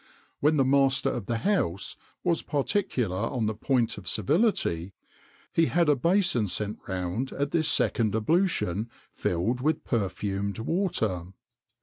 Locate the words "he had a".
5.53-5.95